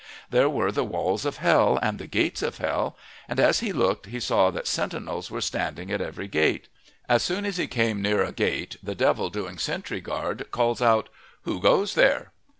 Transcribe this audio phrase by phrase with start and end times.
[0.31, 2.97] There were the walls of hell and the gates of hell,
[3.29, 6.69] and as he looked he saw that sentinels were standing at every gate.
[7.07, 11.09] As soon as he came near a gate the devil doing sentry go calls out:
[11.43, 12.31] "Who goes there?"